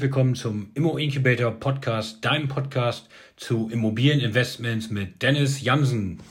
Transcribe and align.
Herzlich 0.00 0.14
willkommen 0.14 0.34
zum 0.34 0.70
Immo 0.72 0.96
Incubator 0.96 1.50
Podcast, 1.50 2.24
deinem 2.24 2.48
Podcast 2.48 3.10
zu 3.36 3.68
Immobilieninvestments 3.70 4.88
mit 4.88 5.20
Dennis 5.20 5.60
Jansen. 5.60 6.22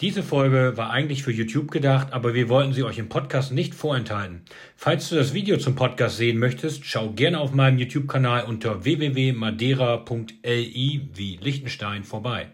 Diese 0.00 0.24
Folge 0.24 0.72
war 0.74 0.90
eigentlich 0.90 1.22
für 1.22 1.30
YouTube 1.30 1.70
gedacht, 1.70 2.12
aber 2.12 2.34
wir 2.34 2.48
wollten 2.48 2.72
sie 2.72 2.82
euch 2.82 2.98
im 2.98 3.08
Podcast 3.08 3.52
nicht 3.52 3.76
vorenthalten. 3.76 4.42
Falls 4.74 5.08
du 5.08 5.14
das 5.14 5.34
Video 5.34 5.56
zum 5.56 5.76
Podcast 5.76 6.16
sehen 6.16 6.38
möchtest, 6.38 6.84
schau 6.84 7.10
gerne 7.10 7.38
auf 7.38 7.54
meinem 7.54 7.78
YouTube-Kanal 7.78 8.46
unter 8.46 8.84
www.madeira.li 8.84 11.08
wie 11.14 11.38
Liechtenstein 11.40 12.02
vorbei. 12.02 12.48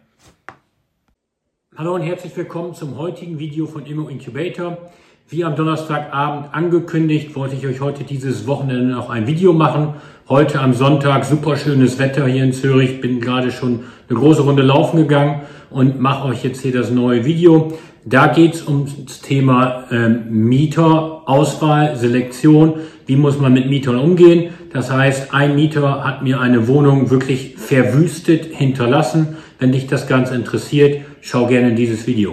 Hallo 1.74 1.94
und 1.94 2.02
herzlich 2.02 2.36
willkommen 2.36 2.74
zum 2.74 2.98
heutigen 2.98 3.38
Video 3.38 3.66
von 3.66 3.86
Immo 3.86 4.10
Incubator. 4.10 4.90
Wie 5.30 5.44
am 5.44 5.56
Donnerstagabend 5.56 6.54
angekündigt, 6.54 7.36
wollte 7.36 7.54
ich 7.54 7.66
euch 7.66 7.82
heute 7.82 8.02
dieses 8.02 8.46
Wochenende 8.46 8.86
noch 8.86 9.10
ein 9.10 9.26
Video 9.26 9.52
machen. 9.52 9.92
Heute 10.26 10.58
am 10.58 10.72
Sonntag, 10.72 11.26
super 11.26 11.58
schönes 11.58 11.98
Wetter 11.98 12.26
hier 12.26 12.44
in 12.44 12.54
Zürich. 12.54 13.02
Bin 13.02 13.20
gerade 13.20 13.52
schon 13.52 13.80
eine 14.08 14.18
große 14.18 14.40
Runde 14.40 14.62
laufen 14.62 14.96
gegangen 14.96 15.42
und 15.68 16.00
mache 16.00 16.28
euch 16.28 16.44
jetzt 16.44 16.62
hier 16.62 16.72
das 16.72 16.90
neue 16.90 17.26
Video. 17.26 17.74
Da 18.06 18.28
geht 18.28 18.54
es 18.54 18.66
ums 18.66 19.20
Thema 19.20 19.84
ähm, 19.90 20.30
Mieter, 20.30 21.28
Auswahl, 21.28 21.94
Selektion. 21.96 22.76
Wie 23.04 23.16
muss 23.16 23.38
man 23.38 23.52
mit 23.52 23.68
Mietern 23.68 23.96
umgehen? 23.96 24.54
Das 24.72 24.90
heißt, 24.90 25.34
ein 25.34 25.54
Mieter 25.54 26.04
hat 26.04 26.22
mir 26.22 26.40
eine 26.40 26.68
Wohnung 26.68 27.10
wirklich 27.10 27.54
verwüstet 27.58 28.46
hinterlassen. 28.46 29.36
Wenn 29.58 29.72
dich 29.72 29.88
das 29.88 30.06
Ganze 30.06 30.34
interessiert, 30.34 31.02
schau 31.20 31.48
gerne 31.48 31.68
in 31.68 31.76
dieses 31.76 32.06
Video. 32.06 32.32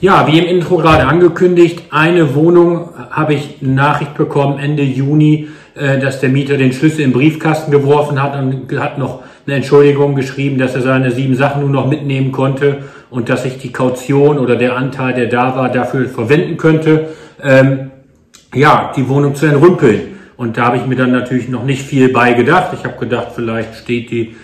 Ja, 0.00 0.28
wie 0.28 0.38
im 0.38 0.44
Intro 0.44 0.76
gerade 0.76 1.06
angekündigt, 1.08 1.82
eine 1.90 2.36
Wohnung 2.36 2.90
habe 3.10 3.34
ich 3.34 3.60
Nachricht 3.62 4.14
bekommen 4.14 4.60
Ende 4.60 4.84
Juni, 4.84 5.48
äh, 5.74 5.98
dass 5.98 6.20
der 6.20 6.28
Mieter 6.28 6.56
den 6.56 6.72
Schlüssel 6.72 7.00
im 7.00 7.12
Briefkasten 7.12 7.72
geworfen 7.72 8.22
hat 8.22 8.38
und 8.38 8.70
hat 8.78 8.96
noch 8.96 9.24
eine 9.44 9.56
Entschuldigung 9.56 10.14
geschrieben, 10.14 10.56
dass 10.56 10.76
er 10.76 10.82
seine 10.82 11.10
sieben 11.10 11.34
Sachen 11.34 11.62
nur 11.62 11.70
noch 11.70 11.88
mitnehmen 11.88 12.30
konnte 12.30 12.84
und 13.10 13.28
dass 13.28 13.44
ich 13.44 13.58
die 13.58 13.72
Kaution 13.72 14.38
oder 14.38 14.54
der 14.54 14.76
Anteil, 14.76 15.14
der 15.14 15.26
da 15.26 15.56
war, 15.56 15.68
dafür 15.68 16.08
verwenden 16.08 16.58
könnte, 16.58 17.08
ähm, 17.42 17.90
ja, 18.54 18.92
die 18.94 19.08
Wohnung 19.08 19.34
zu 19.34 19.46
entrümpeln. 19.46 20.18
Und 20.36 20.56
da 20.56 20.66
habe 20.66 20.76
ich 20.76 20.86
mir 20.86 20.94
dann 20.94 21.10
natürlich 21.10 21.48
noch 21.48 21.64
nicht 21.64 21.82
viel 21.82 22.10
bei 22.10 22.34
gedacht. 22.34 22.68
Ich 22.72 22.84
habe 22.84 22.96
gedacht, 23.00 23.32
vielleicht 23.34 23.74
steht 23.74 24.12
die 24.12 24.36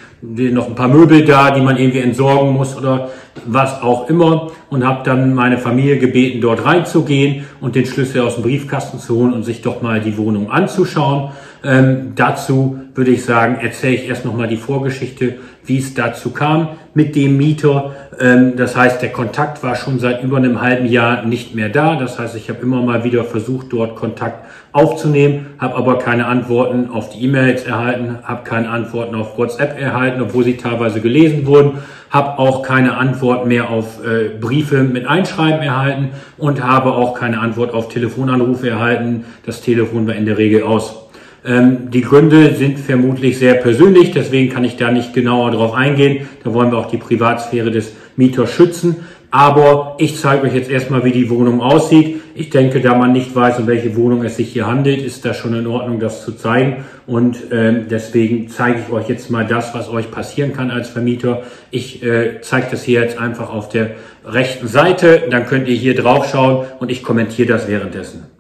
noch 0.53 0.69
ein 0.69 0.75
paar 0.75 0.89
Möbel 0.89 1.25
da, 1.25 1.51
die 1.51 1.61
man 1.61 1.77
irgendwie 1.77 2.01
entsorgen 2.01 2.53
muss 2.53 2.77
oder 2.77 3.11
was 3.47 3.83
auch 3.83 4.09
immer 4.09 4.51
und 4.71 4.87
habe 4.87 5.03
dann 5.05 5.35
meine 5.35 5.59
Familie 5.59 5.99
gebeten, 5.99 6.41
dort 6.41 6.65
reinzugehen 6.65 7.45
und 7.61 7.75
den 7.75 7.85
Schlüssel 7.87 8.23
aus 8.23 8.35
dem 8.35 8.45
Briefkasten 8.45 8.99
zu 8.99 9.17
holen 9.17 9.33
und 9.33 9.43
sich 9.43 9.61
doch 9.61 9.83
mal 9.83 10.01
die 10.01 10.17
Wohnung 10.17 10.51
anzuschauen. 10.51 11.33
Ähm, 11.65 12.13
dazu 12.15 12.79
würde 12.95 13.11
ich 13.11 13.25
sagen, 13.25 13.59
erzähle 13.61 13.95
ich 13.95 14.09
erst 14.09 14.25
nochmal 14.25 14.49
die 14.49 14.57
Vorgeschichte, 14.57 15.37
wie 15.67 15.79
es 15.79 15.95
dazu 15.95 16.31
kam 16.31 16.69
mit 16.95 17.17
dem 17.17 17.37
Mieter. 17.37 17.93
Ähm, 18.21 18.57
das 18.57 18.77
heißt, 18.77 19.03
der 19.03 19.11
Kontakt 19.11 19.63
war 19.63 19.75
schon 19.77 19.99
seit 19.99 20.23
über 20.23 20.37
einem 20.37 20.61
halben 20.61 20.87
Jahr 20.87 21.25
nicht 21.25 21.55
mehr 21.55 21.69
da. 21.69 21.97
Das 21.97 22.19
heißt, 22.19 22.37
ich 22.37 22.49
habe 22.49 22.61
immer 22.63 22.83
mal 22.83 23.05
wieder 23.05 23.25
versucht, 23.25 23.73
dort 23.73 23.97
Kontakt 23.97 24.47
aufzunehmen, 24.73 25.47
habe 25.59 25.77
aber 25.77 25.99
keine 25.99 26.27
Antworten 26.27 26.91
auf 26.91 27.11
die 27.11 27.25
E-Mails 27.25 27.65
erhalten, 27.65 28.19
habe 28.25 28.43
keine 28.45 28.69
Antworten 28.69 29.15
auf 29.15 29.39
WhatsApp 29.39 29.81
erhalten, 29.81 30.21
obwohl 30.21 30.45
sie 30.45 30.57
teilweise 30.57 31.01
gelesen 31.01 31.47
wurden, 31.47 31.79
habe 32.11 32.39
auch 32.39 32.63
keine 32.63 32.97
Antwort 32.97 33.47
mehr 33.47 33.71
auf 33.71 34.05
äh, 34.05 34.29
Briefe 34.41 34.83
mit 34.83 35.07
Einschreiben 35.07 35.63
erhalten 35.63 36.11
und 36.39 36.63
habe 36.63 36.93
auch 36.93 37.15
keine 37.15 37.41
Antwort 37.41 37.73
auf 37.73 37.89
Telefonanrufe 37.89 38.69
erhalten. 38.69 39.25
Das 39.47 39.61
Telefon 39.61 40.07
war 40.07 40.15
in 40.15 40.27
der 40.27 40.39
Regel 40.39 40.63
aus. 40.63 41.04
Ähm, 41.45 41.91
die 41.91 42.01
Gründe 42.01 42.55
sind 42.55 42.79
vermutlich 42.79 43.39
sehr 43.39 43.55
persönlich, 43.55 44.13
deswegen 44.13 44.53
kann 44.53 44.65
ich 44.65 44.77
da 44.77 44.91
nicht 44.91 45.13
genauer 45.13 45.51
drauf 45.51 45.75
eingehen. 45.75 46.27
Da 46.43 46.55
wollen 46.55 46.71
wir 46.71 46.79
auch 46.79 46.91
die 46.91 46.97
Privatsphäre 46.97 47.71
des 47.71 47.93
Mieters 48.17 48.53
schützen. 48.53 48.97
Aber 49.31 49.97
ich 49.99 50.21
zeige 50.21 50.47
euch 50.47 50.55
jetzt 50.55 50.71
erstmal, 50.71 51.05
wie 51.05 51.11
die 51.11 51.29
Wohnung 51.29 51.61
aussieht. 51.61 52.21
Ich 52.37 52.51
denke, 52.51 52.81
da 52.81 52.95
man 52.95 53.11
nicht 53.11 53.35
weiß, 53.35 53.59
um 53.59 53.67
welche 53.67 53.97
Wohnung 53.97 54.23
es 54.23 54.37
sich 54.37 54.53
hier 54.53 54.69
handelt, 54.69 55.03
ist 55.03 55.25
das 55.25 55.37
schon 55.37 55.55
in 55.55 55.67
Ordnung, 55.67 55.99
das 55.99 56.25
zu 56.25 56.37
zeigen. 56.37 56.85
Und 57.09 57.39
ähm, 57.51 57.87
deswegen 57.91 58.49
zeige 58.49 58.79
ich 58.79 58.93
euch 58.93 59.09
jetzt 59.09 59.33
mal 59.33 59.45
das, 59.45 59.75
was 59.75 59.89
euch 59.89 60.13
passieren 60.13 60.53
kann 60.53 60.71
als 60.71 60.89
Vermieter. 60.89 61.43
Ich 61.73 62.01
äh, 62.05 62.43
zeige 62.43 62.69
das 62.71 62.85
hier 62.85 63.01
jetzt 63.01 63.19
einfach 63.19 63.53
auf 63.53 63.69
der 63.69 63.97
rechten 64.25 64.69
Seite. 64.69 65.25
Dann 65.29 65.47
könnt 65.47 65.67
ihr 65.67 65.75
hier 65.75 65.97
drauf 65.97 66.31
schauen 66.31 66.67
und 66.79 66.93
ich 66.93 67.03
kommentiere 67.03 67.49
das 67.49 67.67
währenddessen. 67.67 68.34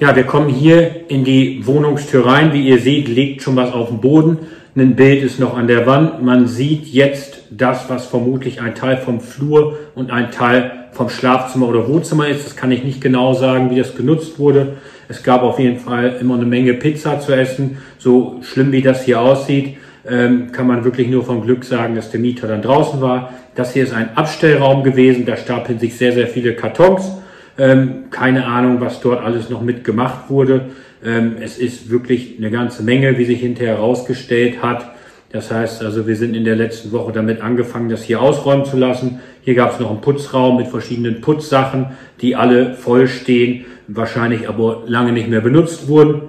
Ja, 0.00 0.14
wir 0.14 0.22
kommen 0.22 0.48
hier 0.48 1.10
in 1.10 1.24
die 1.24 1.66
Wohnungstür 1.66 2.24
rein. 2.24 2.52
Wie 2.52 2.68
ihr 2.68 2.78
seht, 2.78 3.08
liegt 3.08 3.42
schon 3.42 3.56
was 3.56 3.72
auf 3.72 3.88
dem 3.88 3.98
Boden. 3.98 4.38
Ein 4.76 4.94
Bild 4.94 5.24
ist 5.24 5.40
noch 5.40 5.58
an 5.58 5.66
der 5.66 5.86
Wand. 5.86 6.22
Man 6.22 6.46
sieht 6.46 6.86
jetzt 6.86 7.40
das, 7.50 7.90
was 7.90 8.06
vermutlich 8.06 8.60
ein 8.60 8.76
Teil 8.76 8.98
vom 8.98 9.20
Flur 9.20 9.76
und 9.96 10.12
ein 10.12 10.30
Teil 10.30 10.86
vom 10.92 11.08
Schlafzimmer 11.08 11.66
oder 11.66 11.88
Wohnzimmer 11.88 12.28
ist. 12.28 12.46
Das 12.46 12.54
kann 12.54 12.70
ich 12.70 12.84
nicht 12.84 13.00
genau 13.00 13.34
sagen, 13.34 13.70
wie 13.70 13.76
das 13.76 13.96
genutzt 13.96 14.38
wurde. 14.38 14.74
Es 15.08 15.24
gab 15.24 15.42
auf 15.42 15.58
jeden 15.58 15.80
Fall 15.80 16.16
immer 16.20 16.36
eine 16.36 16.46
Menge 16.46 16.74
Pizza 16.74 17.18
zu 17.18 17.32
essen. 17.32 17.78
So 17.98 18.38
schlimm 18.42 18.70
wie 18.70 18.82
das 18.82 19.02
hier 19.02 19.20
aussieht, 19.20 19.78
ähm, 20.08 20.52
kann 20.52 20.68
man 20.68 20.84
wirklich 20.84 21.08
nur 21.08 21.24
vom 21.24 21.42
Glück 21.42 21.64
sagen, 21.64 21.96
dass 21.96 22.12
der 22.12 22.20
Mieter 22.20 22.46
dann 22.46 22.62
draußen 22.62 23.00
war. 23.00 23.32
Das 23.56 23.72
hier 23.72 23.82
ist 23.82 23.92
ein 23.92 24.16
Abstellraum 24.16 24.84
gewesen. 24.84 25.26
Da 25.26 25.36
stapeln 25.36 25.80
sich 25.80 25.96
sehr, 25.96 26.12
sehr 26.12 26.28
viele 26.28 26.54
Kartons. 26.54 27.17
Ähm, 27.58 28.04
keine 28.10 28.46
Ahnung, 28.46 28.80
was 28.80 29.00
dort 29.00 29.22
alles 29.22 29.50
noch 29.50 29.62
mitgemacht 29.62 30.30
wurde. 30.30 30.66
Ähm, 31.04 31.36
es 31.40 31.58
ist 31.58 31.90
wirklich 31.90 32.36
eine 32.38 32.50
ganze 32.50 32.82
Menge, 32.84 33.18
wie 33.18 33.24
sich 33.24 33.40
hinterher 33.40 33.74
herausgestellt 33.74 34.62
hat. 34.62 34.92
Das 35.30 35.50
heißt 35.50 35.82
also, 35.82 36.06
wir 36.06 36.16
sind 36.16 36.34
in 36.34 36.44
der 36.44 36.56
letzten 36.56 36.92
Woche 36.92 37.12
damit 37.12 37.42
angefangen, 37.42 37.88
das 37.88 38.02
hier 38.02 38.22
ausräumen 38.22 38.64
zu 38.64 38.76
lassen. 38.78 39.20
Hier 39.42 39.54
gab 39.54 39.72
es 39.72 39.80
noch 39.80 39.90
einen 39.90 40.00
Putzraum 40.00 40.56
mit 40.56 40.68
verschiedenen 40.68 41.20
Putzsachen, 41.20 41.86
die 42.20 42.36
alle 42.36 42.74
voll 42.74 43.08
stehen, 43.08 43.66
wahrscheinlich 43.88 44.48
aber 44.48 44.84
lange 44.86 45.12
nicht 45.12 45.28
mehr 45.28 45.40
benutzt 45.40 45.88
wurden. 45.88 46.22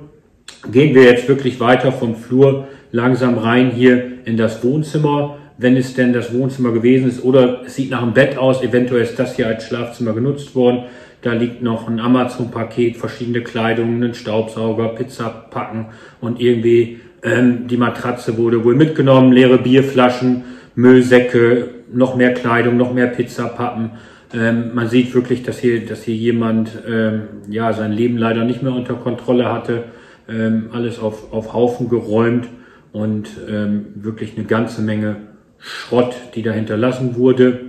Gehen 0.71 0.95
wir 0.95 1.03
jetzt 1.03 1.29
wirklich 1.29 1.59
weiter 1.59 1.91
vom 1.91 2.15
Flur 2.15 2.67
langsam 2.91 3.37
rein 3.37 3.71
hier 3.71 4.03
in 4.25 4.35
das 4.35 4.63
Wohnzimmer, 4.63 5.37
wenn 5.57 5.77
es 5.77 5.93
denn 5.93 6.11
das 6.11 6.33
Wohnzimmer 6.33 6.71
gewesen 6.71 7.07
ist 7.07 7.23
oder 7.23 7.61
es 7.65 7.75
sieht 7.75 7.91
nach 7.91 8.01
einem 8.01 8.13
Bett 8.13 8.37
aus, 8.37 8.63
eventuell 8.63 9.03
ist 9.03 9.19
das 9.19 9.35
hier 9.35 9.47
als 9.47 9.65
Schlafzimmer 9.65 10.13
genutzt 10.13 10.55
worden. 10.55 10.85
Da 11.21 11.33
liegt 11.33 11.61
noch 11.61 11.87
ein 11.87 11.99
Amazon-Paket, 11.99 12.97
verschiedene 12.97 13.41
Kleidung, 13.41 14.01
ein 14.01 14.13
Staubsauger, 14.13 14.89
Pizzapacken 14.89 15.87
und 16.21 16.39
irgendwie 16.39 16.99
ähm, 17.23 17.67
die 17.67 17.77
Matratze 17.77 18.37
wurde 18.37 18.63
wohl 18.63 18.75
mitgenommen, 18.75 19.33
leere 19.33 19.57
Bierflaschen, 19.57 20.43
Müllsäcke, 20.75 21.69
noch 21.91 22.15
mehr 22.15 22.33
Kleidung, 22.33 22.77
noch 22.77 22.93
mehr 22.93 23.07
Pizzapappen. 23.07 23.91
Ähm, 24.33 24.73
man 24.73 24.87
sieht 24.87 25.13
wirklich, 25.13 25.43
dass 25.43 25.59
hier, 25.59 25.85
dass 25.85 26.03
hier 26.03 26.15
jemand 26.15 26.71
ähm, 26.87 27.23
ja 27.49 27.73
sein 27.73 27.91
Leben 27.91 28.17
leider 28.17 28.45
nicht 28.45 28.61
mehr 28.61 28.73
unter 28.73 28.93
Kontrolle 28.93 29.51
hatte. 29.51 29.85
Ähm, 30.29 30.69
alles 30.71 30.99
auf, 30.99 31.33
auf 31.33 31.53
Haufen 31.53 31.89
geräumt 31.89 32.47
und 32.91 33.29
ähm, 33.49 33.87
wirklich 33.95 34.37
eine 34.37 34.45
ganze 34.45 34.81
Menge 34.81 35.17
Schrott, 35.57 36.15
die 36.35 36.43
da 36.43 36.51
hinterlassen 36.51 37.15
wurde. 37.15 37.59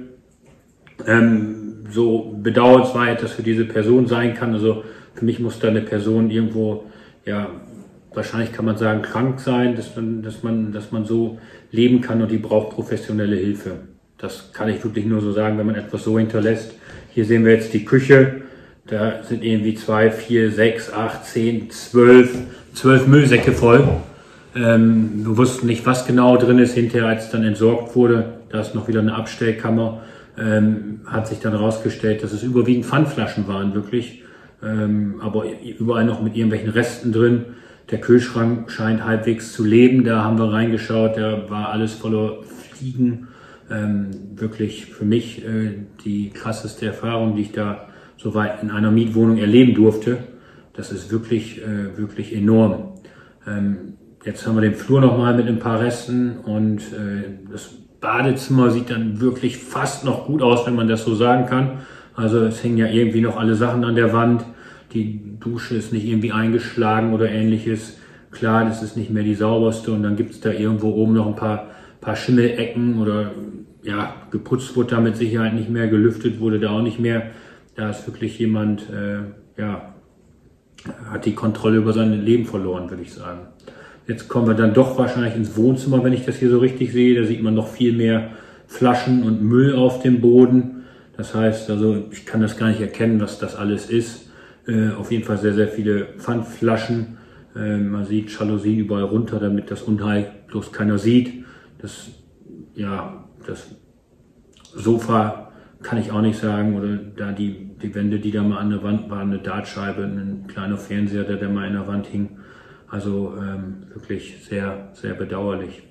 Ähm, 1.06 1.69
so 1.90 2.36
bedauernswert 2.42 3.22
das 3.22 3.32
für 3.32 3.42
diese 3.42 3.64
Person 3.64 4.06
sein 4.06 4.34
kann. 4.34 4.52
Also 4.52 4.84
für 5.14 5.24
mich 5.24 5.38
muss 5.38 5.58
da 5.58 5.68
eine 5.68 5.82
Person 5.82 6.30
irgendwo, 6.30 6.84
ja, 7.24 7.48
wahrscheinlich 8.14 8.52
kann 8.52 8.64
man 8.64 8.76
sagen, 8.76 9.02
krank 9.02 9.40
sein, 9.40 9.76
dass 9.76 9.94
man, 9.96 10.22
dass 10.22 10.42
man, 10.42 10.72
dass 10.72 10.92
man 10.92 11.04
so 11.04 11.38
leben 11.70 12.00
kann 12.00 12.22
und 12.22 12.30
die 12.30 12.38
braucht 12.38 12.70
professionelle 12.70 13.36
Hilfe. 13.36 13.72
Das 14.18 14.52
kann 14.52 14.68
ich 14.68 14.82
wirklich 14.84 15.06
nur 15.06 15.20
so 15.20 15.32
sagen, 15.32 15.58
wenn 15.58 15.66
man 15.66 15.76
etwas 15.76 16.04
so 16.04 16.18
hinterlässt. 16.18 16.74
Hier 17.12 17.24
sehen 17.24 17.44
wir 17.44 17.52
jetzt 17.52 17.72
die 17.72 17.84
Küche. 17.84 18.42
Da 18.86 19.22
sind 19.22 19.44
irgendwie 19.44 19.74
zwei, 19.74 20.10
vier, 20.10 20.50
sechs, 20.50 20.92
acht, 20.92 21.24
zehn, 21.24 21.70
zwölf, 21.70 22.36
zwölf 22.74 23.06
Müllsäcke 23.06 23.52
voll. 23.52 23.88
Ähm, 24.54 25.24
wir 25.24 25.36
wussten 25.36 25.66
nicht, 25.66 25.86
was 25.86 26.06
genau 26.06 26.36
drin 26.36 26.58
ist 26.58 26.74
hinterher, 26.74 27.06
als 27.06 27.26
es 27.26 27.30
dann 27.30 27.44
entsorgt 27.44 27.94
wurde. 27.94 28.24
Da 28.50 28.60
ist 28.60 28.74
noch 28.74 28.88
wieder 28.88 29.00
eine 29.00 29.14
Abstellkammer 29.14 30.02
ähm, 30.40 31.00
hat 31.06 31.28
sich 31.28 31.38
dann 31.40 31.52
herausgestellt, 31.52 32.22
dass 32.22 32.32
es 32.32 32.42
überwiegend 32.42 32.86
Pfandflaschen 32.86 33.46
waren, 33.46 33.74
wirklich. 33.74 34.22
Ähm, 34.62 35.20
aber 35.20 35.44
überall 35.78 36.04
noch 36.04 36.22
mit 36.22 36.36
irgendwelchen 36.36 36.70
Resten 36.70 37.12
drin. 37.12 37.44
Der 37.90 38.00
Kühlschrank 38.00 38.70
scheint 38.70 39.04
halbwegs 39.04 39.52
zu 39.52 39.64
leben. 39.64 40.04
Da 40.04 40.22
haben 40.24 40.38
wir 40.38 40.52
reingeschaut, 40.52 41.16
da 41.16 41.48
war 41.50 41.70
alles 41.70 41.94
voller 41.94 42.42
Fliegen. 42.72 43.28
Ähm, 43.70 44.08
wirklich 44.34 44.86
für 44.86 45.04
mich 45.04 45.44
äh, 45.44 45.84
die 46.04 46.30
krasseste 46.30 46.86
Erfahrung, 46.86 47.36
die 47.36 47.42
ich 47.42 47.52
da 47.52 47.88
soweit 48.16 48.62
in 48.62 48.70
einer 48.70 48.90
Mietwohnung 48.90 49.38
erleben 49.38 49.74
durfte. 49.74 50.18
Das 50.74 50.92
ist 50.92 51.10
wirklich, 51.10 51.62
äh, 51.62 51.96
wirklich 51.96 52.34
enorm. 52.34 52.94
Ähm, 53.46 53.94
jetzt 54.24 54.46
haben 54.46 54.56
wir 54.56 54.62
den 54.62 54.74
Flur 54.74 55.00
nochmal 55.00 55.36
mit 55.36 55.46
ein 55.46 55.58
paar 55.58 55.80
Resten 55.80 56.38
und 56.38 56.78
äh, 56.92 57.48
das 57.50 57.79
Badezimmer 58.00 58.70
sieht 58.70 58.90
dann 58.90 59.20
wirklich 59.20 59.58
fast 59.58 60.04
noch 60.04 60.26
gut 60.26 60.42
aus, 60.42 60.66
wenn 60.66 60.74
man 60.74 60.88
das 60.88 61.04
so 61.04 61.14
sagen 61.14 61.46
kann. 61.46 61.80
Also 62.14 62.40
es 62.40 62.62
hängen 62.62 62.78
ja 62.78 62.86
irgendwie 62.86 63.20
noch 63.20 63.38
alle 63.38 63.54
Sachen 63.54 63.84
an 63.84 63.94
der 63.94 64.12
Wand. 64.12 64.44
die 64.92 65.38
Dusche 65.38 65.76
ist 65.76 65.92
nicht 65.92 66.04
irgendwie 66.04 66.32
eingeschlagen 66.32 67.14
oder 67.14 67.30
ähnliches. 67.30 67.98
Klar, 68.30 68.64
das 68.64 68.82
ist 68.82 68.96
nicht 68.96 69.10
mehr 69.10 69.22
die 69.22 69.34
sauberste 69.34 69.92
und 69.92 70.02
dann 70.02 70.16
gibt 70.16 70.32
es 70.32 70.40
da 70.40 70.50
irgendwo 70.50 70.90
oben 70.90 71.14
noch 71.14 71.26
ein 71.26 71.36
paar, 71.36 71.68
paar 72.00 72.16
Schimmelecken 72.16 73.00
oder 73.00 73.30
ja, 73.82 74.14
geputzt 74.30 74.76
wurde 74.76 74.96
da 74.96 75.00
mit 75.00 75.16
Sicherheit 75.16 75.54
nicht 75.54 75.70
mehr, 75.70 75.88
gelüftet 75.88 76.40
wurde 76.40 76.60
da 76.60 76.70
auch 76.70 76.82
nicht 76.82 77.00
mehr. 77.00 77.30
Da 77.76 77.90
ist 77.90 78.06
wirklich 78.06 78.38
jemand, 78.38 78.90
äh, 78.90 79.20
ja, 79.60 79.94
hat 81.10 81.24
die 81.24 81.34
Kontrolle 81.34 81.78
über 81.78 81.92
sein 81.92 82.12
Leben 82.24 82.44
verloren, 82.44 82.90
würde 82.90 83.02
ich 83.02 83.12
sagen. 83.12 83.40
Jetzt 84.10 84.28
kommen 84.28 84.48
wir 84.48 84.54
dann 84.54 84.74
doch 84.74 84.98
wahrscheinlich 84.98 85.36
ins 85.36 85.56
Wohnzimmer, 85.56 86.02
wenn 86.02 86.12
ich 86.12 86.24
das 86.24 86.34
hier 86.34 86.50
so 86.50 86.58
richtig 86.58 86.90
sehe. 86.90 87.14
Da 87.14 87.24
sieht 87.24 87.44
man 87.44 87.54
noch 87.54 87.68
viel 87.68 87.92
mehr 87.92 88.30
Flaschen 88.66 89.22
und 89.22 89.40
Müll 89.40 89.76
auf 89.76 90.02
dem 90.02 90.20
Boden. 90.20 90.82
Das 91.16 91.32
heißt, 91.32 91.70
also 91.70 92.06
ich 92.10 92.26
kann 92.26 92.40
das 92.40 92.56
gar 92.56 92.70
nicht 92.70 92.80
erkennen, 92.80 93.20
was 93.20 93.38
das 93.38 93.54
alles 93.54 93.88
ist. 93.88 94.28
Äh, 94.66 94.88
auf 94.98 95.12
jeden 95.12 95.22
Fall 95.22 95.38
sehr, 95.38 95.52
sehr 95.52 95.68
viele 95.68 96.06
Pfandflaschen. 96.18 97.18
Äh, 97.54 97.76
man 97.76 98.04
sieht 98.04 98.36
Jalousien 98.36 98.80
überall 98.80 99.04
runter, 99.04 99.38
damit 99.38 99.70
das 99.70 99.82
Unheil 99.82 100.28
bloß 100.48 100.72
keiner 100.72 100.98
sieht. 100.98 101.44
Das, 101.78 102.08
ja, 102.74 103.28
das 103.46 103.68
Sofa 104.74 105.52
kann 105.84 106.00
ich 106.00 106.10
auch 106.10 106.20
nicht 106.20 106.40
sagen. 106.40 106.76
Oder 106.76 106.96
da 106.96 107.30
die, 107.30 107.76
die 107.80 107.94
Wände, 107.94 108.18
die 108.18 108.32
da 108.32 108.42
mal 108.42 108.58
an 108.58 108.70
der 108.70 108.82
Wand 108.82 109.08
waren, 109.08 109.30
eine 109.30 109.38
Dartscheibe, 109.38 110.02
ein 110.02 110.48
kleiner 110.48 110.78
Fernseher, 110.78 111.22
der 111.22 111.36
da 111.36 111.48
mal 111.48 111.68
in 111.68 111.74
der 111.74 111.86
Wand 111.86 112.08
hing. 112.08 112.39
Also 112.90 113.34
ähm, 113.38 113.84
wirklich 113.94 114.44
sehr, 114.44 114.88
sehr 114.94 115.14
bedauerlich. 115.14 115.82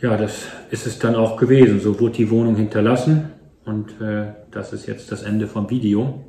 Ja, 0.00 0.16
das 0.16 0.48
ist 0.70 0.86
es 0.86 0.98
dann 0.98 1.14
auch 1.14 1.36
gewesen. 1.36 1.80
So 1.80 2.00
wurde 2.00 2.14
die 2.14 2.30
Wohnung 2.30 2.56
hinterlassen 2.56 3.30
und 3.64 4.00
äh, 4.00 4.32
das 4.50 4.72
ist 4.72 4.86
jetzt 4.86 5.12
das 5.12 5.22
Ende 5.22 5.46
vom 5.46 5.70
Video. 5.70 6.24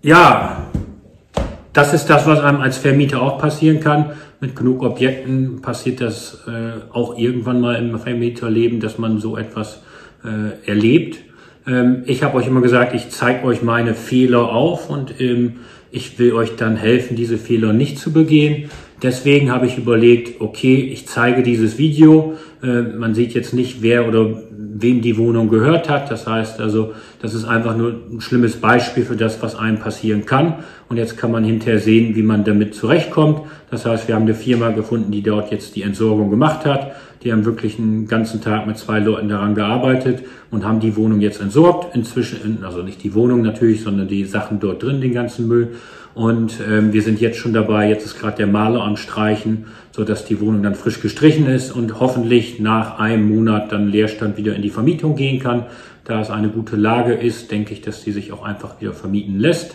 Ja, 0.00 0.70
das 1.74 1.92
ist 1.92 2.06
das, 2.06 2.26
was 2.26 2.40
einem 2.40 2.60
als 2.60 2.78
Vermieter 2.78 3.20
auch 3.20 3.38
passieren 3.38 3.80
kann. 3.80 4.12
Mit 4.40 4.56
genug 4.56 4.82
Objekten 4.82 5.60
passiert 5.60 6.00
das 6.00 6.42
äh, 6.48 6.90
auch 6.92 7.18
irgendwann 7.18 7.60
mal 7.60 7.76
im 7.76 7.98
Vermieterleben, 7.98 8.80
dass 8.80 8.96
man 8.96 9.20
so 9.20 9.36
etwas 9.36 9.82
äh, 10.24 10.68
erlebt. 10.68 11.18
Ähm, 11.66 12.02
ich 12.06 12.22
habe 12.22 12.36
euch 12.36 12.46
immer 12.46 12.60
gesagt, 12.60 12.94
ich 12.94 13.10
zeige 13.10 13.44
euch 13.44 13.62
meine 13.62 13.94
Fehler 13.94 14.50
auf 14.50 14.90
und 14.90 15.20
ähm, 15.20 15.60
ich 15.90 16.18
will 16.18 16.32
euch 16.32 16.56
dann 16.56 16.76
helfen, 16.76 17.16
diese 17.16 17.36
Fehler 17.36 17.72
nicht 17.72 17.98
zu 17.98 18.12
begehen. 18.12 18.70
Deswegen 19.02 19.50
habe 19.50 19.66
ich 19.66 19.78
überlegt, 19.78 20.40
okay, 20.40 20.76
ich 20.76 21.06
zeige 21.06 21.42
dieses 21.42 21.76
Video. 21.76 22.34
Äh, 22.62 22.82
man 22.82 23.14
sieht 23.14 23.34
jetzt 23.34 23.52
nicht, 23.52 23.82
wer 23.82 24.08
oder 24.08 24.42
wem 24.50 25.02
die 25.02 25.18
Wohnung 25.18 25.48
gehört 25.48 25.88
hat. 25.88 26.10
Das 26.10 26.26
heißt 26.26 26.60
also, 26.60 26.92
das 27.20 27.34
ist 27.34 27.44
einfach 27.44 27.76
nur 27.76 27.94
ein 28.12 28.20
schlimmes 28.20 28.56
Beispiel 28.56 29.04
für 29.04 29.16
das, 29.16 29.42
was 29.42 29.56
einem 29.56 29.78
passieren 29.78 30.24
kann. 30.24 30.54
Und 30.88 30.96
jetzt 30.96 31.18
kann 31.18 31.32
man 31.32 31.44
hinterher 31.44 31.80
sehen, 31.80 32.14
wie 32.14 32.22
man 32.22 32.44
damit 32.44 32.74
zurechtkommt. 32.74 33.42
Das 33.70 33.84
heißt, 33.86 34.08
wir 34.08 34.14
haben 34.14 34.22
eine 34.22 34.34
Firma 34.34 34.70
gefunden, 34.70 35.10
die 35.10 35.22
dort 35.22 35.50
jetzt 35.50 35.74
die 35.74 35.82
Entsorgung 35.82 36.30
gemacht 36.30 36.64
hat. 36.64 36.92
Die 37.22 37.32
haben 37.32 37.44
wirklich 37.44 37.78
einen 37.78 38.08
ganzen 38.08 38.40
Tag 38.40 38.66
mit 38.66 38.78
zwei 38.78 38.98
Leuten 38.98 39.28
daran 39.28 39.54
gearbeitet 39.54 40.24
und 40.50 40.64
haben 40.64 40.80
die 40.80 40.96
Wohnung 40.96 41.20
jetzt 41.20 41.40
entsorgt. 41.40 41.94
Inzwischen, 41.94 42.64
also 42.64 42.82
nicht 42.82 43.02
die 43.02 43.14
Wohnung 43.14 43.42
natürlich, 43.42 43.82
sondern 43.82 44.08
die 44.08 44.24
Sachen 44.24 44.58
dort 44.58 44.82
drin, 44.82 45.00
den 45.00 45.14
ganzen 45.14 45.46
Müll. 45.46 45.74
Und 46.14 46.58
ähm, 46.68 46.92
wir 46.92 47.00
sind 47.02 47.20
jetzt 47.20 47.38
schon 47.38 47.54
dabei, 47.54 47.88
jetzt 47.88 48.04
ist 48.04 48.20
gerade 48.20 48.36
der 48.36 48.46
Maler 48.46 48.82
am 48.82 48.96
Streichen, 48.96 49.66
so 49.92 50.04
dass 50.04 50.24
die 50.24 50.40
Wohnung 50.40 50.62
dann 50.62 50.74
frisch 50.74 51.00
gestrichen 51.00 51.46
ist 51.46 51.70
und 51.70 52.00
hoffentlich 52.00 52.60
nach 52.60 52.98
einem 52.98 53.34
Monat 53.34 53.72
dann 53.72 53.88
Leerstand 53.88 54.36
wieder 54.36 54.54
in 54.54 54.62
die 54.62 54.70
Vermietung 54.70 55.16
gehen 55.16 55.38
kann. 55.40 55.64
Da 56.04 56.20
es 56.20 56.30
eine 56.30 56.48
gute 56.48 56.76
Lage 56.76 57.14
ist, 57.14 57.50
denke 57.50 57.72
ich, 57.72 57.80
dass 57.80 58.02
die 58.02 58.12
sich 58.12 58.32
auch 58.32 58.42
einfach 58.42 58.80
wieder 58.80 58.92
vermieten 58.92 59.38
lässt. 59.38 59.74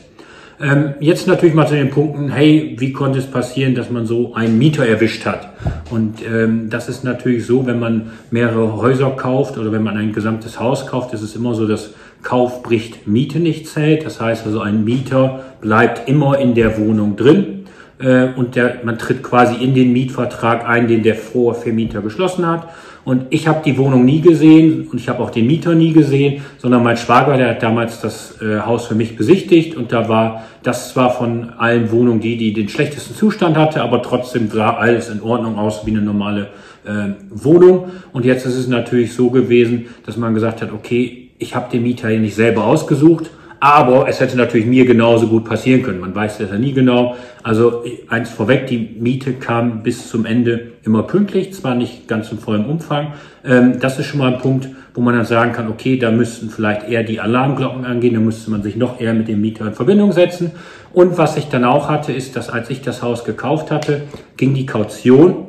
Ähm, 0.60 0.96
jetzt 1.00 1.28
natürlich 1.28 1.56
mal 1.56 1.68
zu 1.68 1.76
den 1.76 1.92
Punkten, 1.92 2.30
hey, 2.30 2.76
wie 2.80 2.92
konnte 2.92 3.20
es 3.20 3.28
passieren, 3.28 3.76
dass 3.76 3.92
man 3.92 4.06
so 4.06 4.34
einen 4.34 4.58
Mieter 4.58 4.86
erwischt 4.86 5.26
hat? 5.26 5.54
Und 5.90 6.26
ähm, 6.26 6.70
das 6.70 6.90
ist 6.90 7.04
natürlich 7.04 7.46
so, 7.46 7.66
wenn 7.66 7.80
man 7.80 8.12
mehrere 8.32 8.76
Häuser 8.78 9.12
kauft 9.12 9.58
oder 9.58 9.72
wenn 9.72 9.84
man 9.84 9.98
ein 9.98 10.14
gesamtes 10.14 10.60
Haus 10.60 10.88
kauft, 10.88 11.14
ist 11.14 11.22
es 11.22 11.36
immer 11.36 11.54
so, 11.54 11.68
dass 11.68 11.94
Kauf 12.24 12.64
bricht 12.64 13.08
Miete 13.08 13.40
nicht 13.40 13.68
zählt. 13.68 14.06
Das 14.06 14.20
heißt 14.20 14.46
also, 14.46 14.60
ein 14.60 14.84
Mieter 14.84 15.42
bleibt 15.62 16.10
immer 16.10 16.40
in 16.40 16.56
der 16.56 16.78
Wohnung 16.78 17.16
drin 17.16 17.66
äh, 18.00 18.28
und 18.36 18.56
der, 18.56 18.82
man 18.84 18.98
tritt 18.98 19.24
quasi 19.24 19.56
in 19.64 19.74
den 19.74 19.94
Mietvertrag 19.94 20.68
ein, 20.68 20.88
den 20.88 21.04
der 21.04 21.16
Vorvermieter 21.16 22.02
geschlossen 22.02 22.46
hat. 22.46 22.68
Und 23.08 23.28
ich 23.30 23.48
habe 23.48 23.62
die 23.64 23.78
Wohnung 23.78 24.04
nie 24.04 24.20
gesehen 24.20 24.90
und 24.92 25.00
ich 25.00 25.08
habe 25.08 25.24
auch 25.24 25.30
den 25.30 25.48
Mieter 25.48 25.74
nie 25.74 25.94
gesehen, 25.94 26.42
sondern 26.58 26.84
mein 26.84 26.98
Schwager, 26.98 27.38
der 27.38 27.52
hat 27.52 27.64
damals 27.64 28.02
das 28.02 28.42
äh, 28.42 28.60
Haus 28.60 28.88
für 28.88 28.96
mich 28.96 29.16
besichtigt 29.16 29.78
und 29.78 29.94
da 29.94 30.10
war, 30.10 30.44
das 30.62 30.94
war 30.98 31.12
von 31.12 31.52
allen 31.52 31.90
Wohnungen 31.90 32.20
die, 32.20 32.36
die 32.36 32.52
den 32.52 32.68
schlechtesten 32.68 33.16
Zustand 33.16 33.56
hatte, 33.56 33.82
aber 33.82 34.02
trotzdem 34.02 34.50
sah 34.50 34.72
alles 34.72 35.10
in 35.10 35.22
Ordnung 35.22 35.58
aus 35.58 35.86
wie 35.86 35.92
eine 35.92 36.02
normale 36.02 36.50
äh, 36.84 37.12
Wohnung. 37.30 37.86
Und 38.12 38.26
jetzt 38.26 38.46
ist 38.46 38.56
es 38.56 38.68
natürlich 38.68 39.14
so 39.14 39.30
gewesen, 39.30 39.86
dass 40.06 40.18
man 40.18 40.34
gesagt 40.34 40.62
hat, 40.62 40.74
okay, 40.74 41.30
ich 41.38 41.56
habe 41.56 41.72
den 41.72 41.84
Mieter 41.84 42.10
hier 42.10 42.20
nicht 42.20 42.36
selber 42.36 42.66
ausgesucht, 42.66 43.30
aber 43.60 44.08
es 44.08 44.20
hätte 44.20 44.38
natürlich 44.38 44.68
mir 44.68 44.86
genauso 44.86 45.28
gut 45.28 45.46
passieren 45.46 45.84
können. 45.84 46.00
Man 46.00 46.14
weiß 46.14 46.38
das 46.38 46.50
ja 46.50 46.58
nie 46.58 46.74
genau. 46.74 47.16
Also 47.44 47.84
eins 48.08 48.30
vorweg, 48.30 48.68
die 48.68 48.78
Miete 49.00 49.34
kam 49.34 49.84
bis 49.84 50.10
zum 50.10 50.26
Ende 50.26 50.72
immer 50.84 51.04
pünktlich, 51.04 51.54
zwar 51.54 51.76
nicht 51.76 52.08
ganz 52.08 52.32
in 52.32 52.40
vollem 52.40 52.66
Umfang. 52.66 53.14
Ähm, 53.44 53.80
das 53.80 54.00
ist 54.00 54.06
schon 54.06 54.20
mal 54.20 54.34
ein 54.34 54.40
Punkt, 54.40 54.68
wo 54.94 55.02
man 55.02 55.16
dann 55.16 55.26
sagen 55.26 55.54
kann, 55.54 55.70
okay, 55.70 55.98
da 55.98 56.12
müssten 56.12 56.50
vielleicht 56.50 56.90
eher 56.90 57.04
die 57.04 57.20
Alarmglocken 57.20 57.86
angehen, 57.86 58.14
da 58.16 58.20
müsste 58.20 58.52
man 58.52 58.64
sich 58.64 58.76
noch 58.76 59.00
eher 59.00 59.14
mit 59.14 59.28
dem 59.28 59.42
Mieter 59.42 59.68
in 59.68 59.74
Verbindung 59.74 60.12
setzen. 60.12 60.52
Und 60.94 61.18
was 61.18 61.38
ich 61.38 61.50
dann 61.50 61.64
auch 61.64 61.90
hatte, 61.90 62.12
ist, 62.12 62.36
dass 62.36 62.50
als 62.50 62.70
ich 62.70 62.82
das 62.82 63.02
Haus 63.02 63.24
gekauft 63.24 63.72
hatte, 63.72 64.04
ging 64.38 64.54
die 64.54 64.66
Kaution 64.66 65.46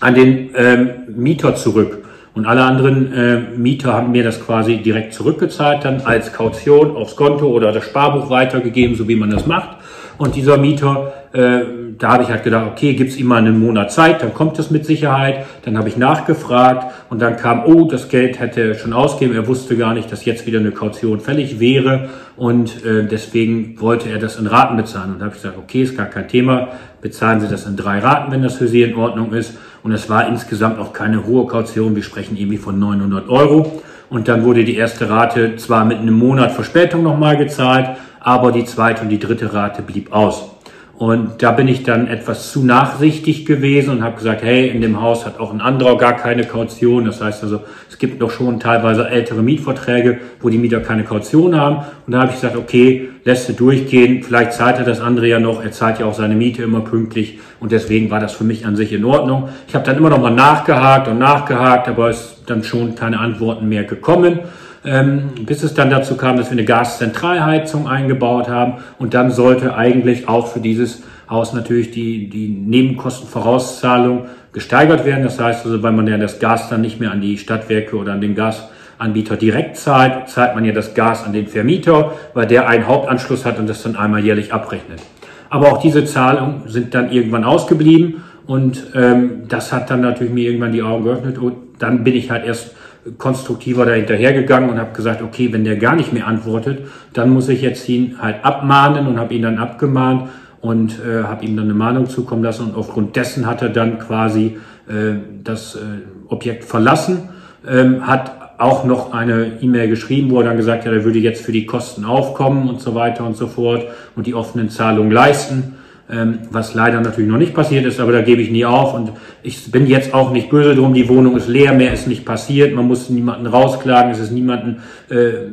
an 0.00 0.14
den 0.14 0.50
ähm, 0.54 0.90
Mieter 1.08 1.54
zurück. 1.54 2.03
Und 2.34 2.46
alle 2.46 2.64
anderen 2.64 3.12
äh, 3.12 3.40
Mieter 3.56 3.92
haben 3.92 4.10
mir 4.10 4.24
das 4.24 4.44
quasi 4.44 4.78
direkt 4.78 5.14
zurückgezahlt, 5.14 5.84
dann 5.84 6.00
als 6.00 6.32
Kaution 6.32 6.96
aufs 6.96 7.14
Konto 7.14 7.46
oder 7.46 7.70
das 7.70 7.84
Sparbuch 7.84 8.28
weitergegeben, 8.28 8.96
so 8.96 9.06
wie 9.06 9.14
man 9.14 9.30
das 9.30 9.46
macht. 9.46 9.76
Und 10.18 10.34
dieser 10.34 10.58
Mieter, 10.58 11.12
äh, 11.32 11.60
da 11.98 12.12
habe 12.12 12.24
ich 12.24 12.28
halt 12.28 12.44
gedacht, 12.44 12.66
okay, 12.70 12.94
gib's 12.94 13.16
ihm 13.16 13.26
mal 13.26 13.38
einen 13.38 13.58
Monat 13.58 13.92
Zeit, 13.92 14.22
dann 14.22 14.34
kommt 14.34 14.58
es 14.58 14.70
mit 14.70 14.84
Sicherheit. 14.84 15.46
Dann 15.64 15.76
habe 15.76 15.88
ich 15.88 15.96
nachgefragt 15.96 16.92
und 17.10 17.22
dann 17.22 17.36
kam, 17.36 17.64
oh, 17.66 17.88
das 17.88 18.08
Geld 18.08 18.40
hätte 18.40 18.62
er 18.62 18.74
schon 18.74 18.92
ausgegeben. 18.92 19.36
Er 19.36 19.46
wusste 19.46 19.76
gar 19.76 19.94
nicht, 19.94 20.10
dass 20.10 20.24
jetzt 20.24 20.46
wieder 20.46 20.58
eine 20.58 20.70
Kaution 20.70 21.20
fällig 21.20 21.60
wäre 21.60 22.10
und 22.36 22.84
äh, 22.84 23.06
deswegen 23.06 23.80
wollte 23.80 24.08
er 24.08 24.18
das 24.18 24.38
in 24.38 24.46
Raten 24.46 24.76
bezahlen. 24.76 25.12
Und 25.12 25.18
da 25.20 25.26
habe 25.26 25.36
ich 25.36 25.42
gesagt, 25.42 25.58
okay, 25.58 25.82
ist 25.82 25.96
gar 25.96 26.06
kein 26.06 26.28
Thema, 26.28 26.68
bezahlen 27.00 27.40
Sie 27.40 27.48
das 27.48 27.66
in 27.66 27.76
drei 27.76 27.98
Raten, 27.98 28.32
wenn 28.32 28.42
das 28.42 28.56
für 28.56 28.68
Sie 28.68 28.82
in 28.82 28.94
Ordnung 28.94 29.32
ist. 29.32 29.56
Und 29.84 29.92
es 29.92 30.08
war 30.08 30.26
insgesamt 30.26 30.78
auch 30.78 30.94
keine 30.94 31.26
hohe 31.26 31.46
Kaution, 31.46 31.94
wir 31.94 32.02
sprechen 32.02 32.38
irgendwie 32.38 32.56
von 32.56 32.78
900 32.78 33.28
Euro. 33.28 33.82
Und 34.08 34.28
dann 34.28 34.42
wurde 34.42 34.64
die 34.64 34.76
erste 34.76 35.10
Rate 35.10 35.56
zwar 35.56 35.84
mit 35.84 35.98
einem 35.98 36.14
Monat 36.14 36.52
Verspätung 36.52 37.02
nochmal 37.02 37.36
gezahlt, 37.36 37.90
aber 38.18 38.50
die 38.50 38.64
zweite 38.64 39.02
und 39.02 39.10
die 39.10 39.18
dritte 39.18 39.52
Rate 39.52 39.82
blieb 39.82 40.10
aus. 40.10 40.53
Und 40.96 41.42
da 41.42 41.50
bin 41.50 41.66
ich 41.66 41.82
dann 41.82 42.06
etwas 42.06 42.52
zu 42.52 42.64
nachsichtig 42.64 43.46
gewesen 43.46 43.90
und 43.90 44.04
habe 44.04 44.16
gesagt, 44.16 44.44
hey, 44.44 44.68
in 44.68 44.80
dem 44.80 45.00
Haus 45.00 45.26
hat 45.26 45.40
auch 45.40 45.52
ein 45.52 45.60
anderer 45.60 45.98
gar 45.98 46.16
keine 46.16 46.44
Kaution. 46.44 47.04
Das 47.04 47.20
heißt 47.20 47.42
also, 47.42 47.60
es 47.90 47.98
gibt 47.98 48.20
noch 48.20 48.30
schon 48.30 48.60
teilweise 48.60 49.08
ältere 49.08 49.42
Mietverträge, 49.42 50.20
wo 50.40 50.50
die 50.50 50.58
Mieter 50.58 50.78
keine 50.78 51.02
Kaution 51.02 51.56
haben. 51.56 51.84
Und 52.06 52.12
da 52.12 52.20
habe 52.20 52.28
ich 52.28 52.36
gesagt, 52.36 52.56
okay, 52.56 53.08
lässt 53.24 53.48
du 53.48 53.54
durchgehen. 53.54 54.22
Vielleicht 54.22 54.52
zahlt 54.52 54.78
er 54.78 54.84
das 54.84 55.00
andere 55.00 55.26
ja 55.26 55.40
noch. 55.40 55.64
Er 55.64 55.72
zahlt 55.72 55.98
ja 55.98 56.06
auch 56.06 56.14
seine 56.14 56.36
Miete 56.36 56.62
immer 56.62 56.82
pünktlich. 56.82 57.40
Und 57.58 57.72
deswegen 57.72 58.08
war 58.10 58.20
das 58.20 58.32
für 58.32 58.44
mich 58.44 58.64
an 58.64 58.76
sich 58.76 58.92
in 58.92 59.04
Ordnung. 59.04 59.48
Ich 59.66 59.74
habe 59.74 59.84
dann 59.84 59.96
immer 59.96 60.10
noch 60.10 60.20
mal 60.20 60.30
nachgehakt 60.30 61.08
und 61.08 61.18
nachgehakt, 61.18 61.88
aber 61.88 62.10
es 62.10 62.18
ist 62.20 62.42
dann 62.46 62.62
schon 62.62 62.94
keine 62.94 63.18
Antworten 63.18 63.68
mehr 63.68 63.82
gekommen 63.82 64.40
ähm, 64.84 65.30
bis 65.46 65.62
es 65.62 65.74
dann 65.74 65.90
dazu 65.90 66.16
kam, 66.16 66.36
dass 66.36 66.48
wir 66.50 66.52
eine 66.52 66.64
Gaszentralheizung 66.64 67.88
eingebaut 67.88 68.48
haben. 68.48 68.74
Und 68.98 69.14
dann 69.14 69.30
sollte 69.30 69.76
eigentlich 69.76 70.28
auch 70.28 70.48
für 70.48 70.60
dieses 70.60 71.02
Haus 71.28 71.52
natürlich 71.54 71.90
die, 71.90 72.28
die 72.28 72.48
Nebenkostenvorauszahlung 72.48 74.26
gesteigert 74.52 75.04
werden. 75.04 75.24
Das 75.24 75.40
heißt 75.40 75.64
also, 75.64 75.82
weil 75.82 75.92
man 75.92 76.06
ja 76.06 76.18
das 76.18 76.38
Gas 76.38 76.68
dann 76.68 76.82
nicht 76.82 77.00
mehr 77.00 77.10
an 77.10 77.20
die 77.20 77.38
Stadtwerke 77.38 77.96
oder 77.96 78.12
an 78.12 78.20
den 78.20 78.34
Gasanbieter 78.34 79.36
direkt 79.36 79.76
zahlt, 79.76 80.28
zahlt 80.28 80.54
man 80.54 80.64
ja 80.64 80.72
das 80.72 80.94
Gas 80.94 81.24
an 81.24 81.32
den 81.32 81.46
Vermieter, 81.46 82.12
weil 82.34 82.46
der 82.46 82.68
einen 82.68 82.86
Hauptanschluss 82.86 83.44
hat 83.44 83.58
und 83.58 83.68
das 83.68 83.82
dann 83.82 83.96
einmal 83.96 84.24
jährlich 84.24 84.52
abrechnet. 84.52 85.00
Aber 85.48 85.72
auch 85.72 85.78
diese 85.78 86.04
Zahlungen 86.04 86.62
sind 86.66 86.94
dann 86.94 87.10
irgendwann 87.10 87.44
ausgeblieben 87.44 88.22
und 88.46 88.88
ähm, 88.94 89.44
das 89.48 89.72
hat 89.72 89.90
dann 89.90 90.02
natürlich 90.02 90.32
mir 90.32 90.44
irgendwann 90.44 90.72
die 90.72 90.82
Augen 90.82 91.04
geöffnet 91.04 91.38
und 91.38 91.54
dann 91.78 92.04
bin 92.04 92.14
ich 92.14 92.30
halt 92.30 92.44
erst 92.44 92.74
konstruktiver 93.18 93.86
dahinterhergegangen 93.86 94.70
und 94.70 94.78
habe 94.78 94.92
gesagt, 94.92 95.22
okay, 95.22 95.52
wenn 95.52 95.64
der 95.64 95.76
gar 95.76 95.94
nicht 95.94 96.12
mehr 96.12 96.26
antwortet, 96.26 96.86
dann 97.12 97.30
muss 97.30 97.48
ich 97.48 97.62
jetzt 97.62 97.88
ihn 97.88 98.16
halt 98.20 98.44
abmahnen 98.44 99.06
und 99.06 99.18
habe 99.18 99.34
ihn 99.34 99.42
dann 99.42 99.58
abgemahnt 99.58 100.30
und 100.60 100.98
äh, 100.98 101.24
habe 101.24 101.44
ihm 101.44 101.56
dann 101.56 101.66
eine 101.66 101.74
Mahnung 101.74 102.08
zukommen 102.08 102.42
lassen 102.42 102.66
und 102.66 102.76
aufgrund 102.76 103.16
dessen 103.16 103.46
hat 103.46 103.60
er 103.62 103.68
dann 103.68 103.98
quasi 103.98 104.58
äh, 104.88 105.14
das 105.42 105.74
äh, 105.74 105.80
Objekt 106.28 106.64
verlassen, 106.64 107.28
ähm, 107.68 108.06
hat 108.06 108.32
auch 108.56 108.84
noch 108.84 109.12
eine 109.12 109.58
E-Mail 109.60 109.88
geschrieben, 109.88 110.30
wo 110.30 110.38
er 110.38 110.44
dann 110.44 110.56
gesagt 110.56 110.86
hat, 110.86 110.92
er 110.92 111.04
würde 111.04 111.18
jetzt 111.18 111.44
für 111.44 111.52
die 111.52 111.66
Kosten 111.66 112.04
aufkommen 112.04 112.68
und 112.68 112.80
so 112.80 112.94
weiter 112.94 113.24
und 113.26 113.36
so 113.36 113.46
fort 113.46 113.84
und 114.16 114.26
die 114.26 114.34
offenen 114.34 114.70
Zahlungen 114.70 115.10
leisten. 115.10 115.74
Ähm, 116.10 116.40
was 116.50 116.74
leider 116.74 117.00
natürlich 117.00 117.30
noch 117.30 117.38
nicht 117.38 117.54
passiert 117.54 117.86
ist, 117.86 117.98
aber 117.98 118.12
da 118.12 118.20
gebe 118.20 118.42
ich 118.42 118.50
nie 118.50 118.66
auf. 118.66 118.92
Und 118.92 119.12
ich 119.42 119.70
bin 119.70 119.86
jetzt 119.86 120.12
auch 120.12 120.32
nicht 120.32 120.50
böse 120.50 120.74
drum, 120.74 120.92
die 120.92 121.08
Wohnung 121.08 121.36
ist 121.36 121.48
leer, 121.48 121.72
mehr 121.72 121.94
ist 121.94 122.06
nicht 122.06 122.26
passiert, 122.26 122.74
man 122.74 122.86
muss 122.86 123.08
niemanden 123.08 123.46
rausklagen, 123.46 124.12
es 124.12 124.18
ist 124.18 124.30
niemanden 124.30 124.82
äh, 125.08 125.48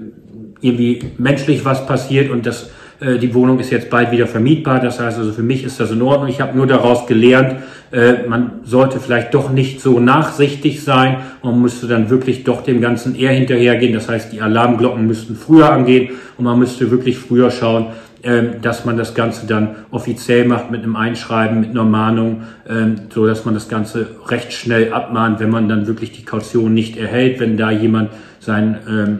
irgendwie 0.60 1.04
menschlich 1.18 1.64
was 1.64 1.86
passiert. 1.86 2.30
Und 2.30 2.46
das 2.46 2.70
äh, 3.02 3.18
die 3.18 3.34
Wohnung 3.34 3.60
ist 3.60 3.72
jetzt 3.72 3.90
bald 3.90 4.12
wieder 4.12 4.28
vermietbar. 4.28 4.80
Das 4.80 5.00
heißt 5.00 5.18
also, 5.18 5.32
für 5.34 5.44
mich 5.44 5.64
ist 5.64 5.80
das 5.80 5.92
in 5.92 6.02
Ordnung. 6.02 6.30
Ich 6.30 6.40
habe 6.40 6.56
nur 6.56 6.68
daraus 6.68 7.08
gelernt, 7.08 7.56
äh, 7.92 8.28
man 8.28 8.62
sollte 8.64 9.00
vielleicht 9.00 9.34
doch 9.34 9.52
nicht 9.52 9.82
so 9.82 10.00
nachsichtig 10.00 10.84
sein. 10.84 11.18
Und 11.42 11.62
müsste 11.62 11.88
dann 11.88 12.10
wirklich 12.10 12.44
doch 12.44 12.62
dem 12.62 12.80
Ganzen 12.80 13.16
eher 13.16 13.32
hinterhergehen. 13.32 13.94
Das 13.94 14.08
heißt, 14.08 14.32
die 14.32 14.42
Alarmglocken 14.42 15.06
müssten 15.06 15.36
früher 15.36 15.72
angehen. 15.72 16.12
Und 16.38 16.46
man 16.46 16.60
müsste 16.60 16.92
wirklich 16.92 17.18
früher 17.18 17.52
schauen, 17.52 17.88
dass 18.62 18.86
man 18.86 18.98
das 18.98 19.16
Ganze 19.16 19.48
dann 19.48 19.76
offiziell 19.90 20.46
macht 20.46 20.70
mit 20.70 20.84
einem 20.84 20.96
Einschreiben, 20.96 21.60
mit 21.60 21.72
einer 21.72 21.86
Mahnung, 21.86 22.44
ähm, 22.70 22.96
so 23.10 23.26
dass 23.26 23.46
man 23.46 23.54
das 23.54 23.68
Ganze 23.68 24.08
recht 24.28 24.54
schnell 24.54 24.94
abmahnt, 24.94 25.40
wenn 25.40 25.50
man 25.50 25.68
dann 25.68 25.88
wirklich 25.88 26.12
die 26.12 26.24
Kaution 26.24 26.74
nicht 26.74 26.98
erhält, 26.98 27.40
wenn 27.40 27.58
da 27.58 27.72
jemand 27.72 28.12
sein 28.40 28.78
ähm, 28.88 29.20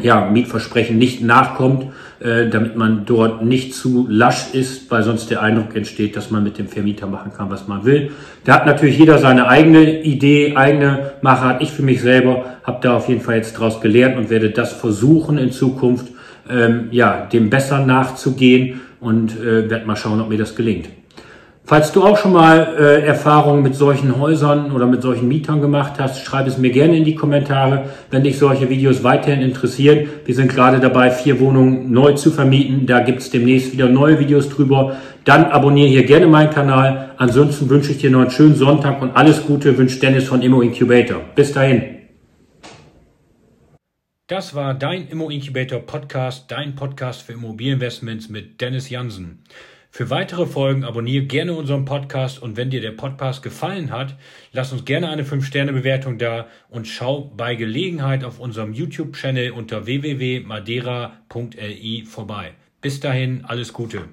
ja, 0.00 0.28
Mietversprechen 0.30 0.98
nicht 0.98 1.22
nachkommt, 1.22 1.86
äh, 2.20 2.48
damit 2.48 2.76
man 2.76 3.06
dort 3.06 3.44
nicht 3.44 3.74
zu 3.74 4.06
lasch 4.08 4.52
ist, 4.52 4.90
weil 4.90 5.02
sonst 5.02 5.30
der 5.30 5.42
Eindruck 5.42 5.74
entsteht, 5.74 6.16
dass 6.16 6.30
man 6.30 6.44
mit 6.44 6.58
dem 6.58 6.68
Vermieter 6.68 7.06
machen 7.06 7.32
kann, 7.34 7.50
was 7.50 7.66
man 7.66 7.84
will. 7.84 8.10
Da 8.44 8.54
hat 8.54 8.66
natürlich 8.66 8.98
jeder 8.98 9.18
seine 9.18 9.48
eigene 9.48 10.02
Idee, 10.02 10.54
eigene 10.56 11.12
Machart. 11.22 11.62
Ich 11.62 11.72
für 11.72 11.82
mich 11.82 12.02
selber 12.02 12.44
habe 12.62 12.78
da 12.82 12.96
auf 12.96 13.08
jeden 13.08 13.22
Fall 13.22 13.36
jetzt 13.36 13.54
draus 13.54 13.80
gelernt 13.80 14.16
und 14.16 14.28
werde 14.28 14.50
das 14.50 14.72
versuchen 14.72 15.38
in 15.38 15.50
Zukunft, 15.50 16.08
ähm, 16.50 16.88
ja, 16.90 17.26
dem 17.26 17.50
besser 17.50 17.84
nachzugehen 17.84 18.80
und 19.00 19.38
äh, 19.38 19.68
werde 19.70 19.86
mal 19.86 19.96
schauen, 19.96 20.20
ob 20.20 20.28
mir 20.28 20.38
das 20.38 20.54
gelingt. 20.54 20.88
Falls 21.68 21.90
du 21.90 22.04
auch 22.04 22.16
schon 22.16 22.32
mal 22.32 22.76
äh, 22.78 23.04
Erfahrungen 23.04 23.60
mit 23.60 23.74
solchen 23.74 24.20
Häusern 24.20 24.70
oder 24.70 24.86
mit 24.86 25.02
solchen 25.02 25.26
Mietern 25.26 25.60
gemacht 25.60 25.94
hast, 25.98 26.24
schreib 26.24 26.46
es 26.46 26.58
mir 26.58 26.70
gerne 26.70 26.96
in 26.96 27.02
die 27.02 27.16
Kommentare, 27.16 27.86
wenn 28.12 28.22
dich 28.22 28.38
solche 28.38 28.70
Videos 28.70 29.02
weiterhin 29.02 29.42
interessieren. 29.42 30.06
Wir 30.24 30.36
sind 30.36 30.48
gerade 30.48 30.78
dabei, 30.78 31.10
vier 31.10 31.40
Wohnungen 31.40 31.90
neu 31.90 32.12
zu 32.12 32.30
vermieten. 32.30 32.86
Da 32.86 33.00
gibt's 33.00 33.30
demnächst 33.30 33.72
wieder 33.72 33.88
neue 33.88 34.20
Videos 34.20 34.48
drüber. 34.48 34.92
Dann 35.24 35.46
abonniere 35.46 35.88
hier 35.88 36.04
gerne 36.04 36.28
meinen 36.28 36.50
Kanal. 36.50 37.10
Ansonsten 37.16 37.68
wünsche 37.68 37.90
ich 37.90 37.98
dir 37.98 38.12
noch 38.12 38.20
einen 38.20 38.30
schönen 38.30 38.54
Sonntag 38.54 39.02
und 39.02 39.16
alles 39.16 39.44
Gute 39.44 39.76
wünscht 39.76 40.00
Dennis 40.00 40.28
von 40.28 40.42
Immo 40.42 40.60
Incubator. 40.60 41.20
Bis 41.34 41.50
dahin. 41.50 41.95
Das 44.28 44.56
war 44.56 44.74
dein 44.74 45.06
Immo 45.06 45.30
Incubator 45.30 45.78
Podcast, 45.78 46.50
dein 46.50 46.74
Podcast 46.74 47.22
für 47.22 47.34
Immobilieninvestments 47.34 48.28
mit 48.28 48.60
Dennis 48.60 48.90
Jansen. 48.90 49.44
Für 49.92 50.10
weitere 50.10 50.46
Folgen 50.46 50.82
abonniere 50.82 51.26
gerne 51.26 51.52
unseren 51.52 51.84
Podcast 51.84 52.42
und 52.42 52.56
wenn 52.56 52.70
dir 52.70 52.80
der 52.80 52.90
Podcast 52.90 53.44
gefallen 53.44 53.92
hat, 53.92 54.16
lass 54.50 54.72
uns 54.72 54.84
gerne 54.84 55.10
eine 55.10 55.22
5-Sterne-Bewertung 55.22 56.18
da 56.18 56.48
und 56.68 56.88
schau 56.88 57.32
bei 57.36 57.54
Gelegenheit 57.54 58.24
auf 58.24 58.40
unserem 58.40 58.72
YouTube-Channel 58.72 59.52
unter 59.52 59.86
www.madeira.li 59.86 62.04
vorbei. 62.04 62.54
Bis 62.80 62.98
dahin, 62.98 63.44
alles 63.44 63.72
Gute. 63.72 64.08